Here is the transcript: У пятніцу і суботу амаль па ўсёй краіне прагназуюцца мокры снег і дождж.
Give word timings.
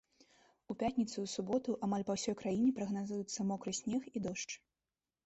У 0.73 0.75
пятніцу 0.83 1.25
і 1.27 1.29
суботу 1.33 1.75
амаль 1.87 2.05
па 2.07 2.15
ўсёй 2.17 2.35
краіне 2.39 2.71
прагназуюцца 2.79 3.47
мокры 3.51 3.75
снег 3.81 4.09
і 4.15 4.23
дождж. 4.25 4.51